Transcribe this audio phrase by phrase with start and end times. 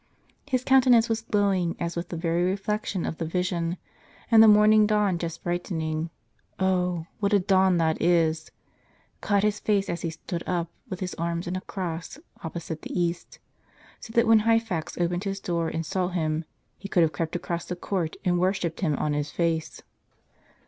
[0.47, 3.77] His countenance was glowing as with the very reflection of the vision,
[4.31, 6.09] and the morning dawn just brightening
[6.59, 8.49] (oh, what a dawn that is!),
[9.21, 12.99] caught his face as he stood up, with his arms in a cross, opposite the
[12.99, 13.37] east;
[13.99, 16.45] so that when Hyphax opened his door and saw him,
[16.79, 19.83] he could have crept across the court and worshipped him on his face.